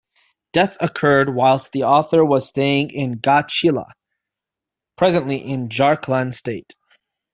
Death 0.51 0.77
occurred 0.79 1.29
whilst 1.31 1.73
the 1.73 1.83
author 1.83 2.25
was 2.25 2.49
staying 2.49 2.89
in 2.89 3.19
Ghatshila, 3.19 3.85
presently 4.97 5.37
in 5.37 5.69
Jharkhand 5.69 6.33
state. 6.33 6.73